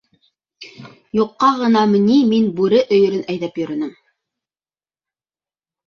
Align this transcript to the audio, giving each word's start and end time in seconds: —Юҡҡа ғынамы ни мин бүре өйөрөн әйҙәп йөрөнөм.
—Юҡҡа 1.23 1.49
ғынамы 1.59 2.01
ни 2.07 2.17
мин 2.33 2.49
бүре 2.63 2.83
өйөрөн 2.99 3.23
әйҙәп 3.37 3.63
йөрөнөм. 3.63 3.97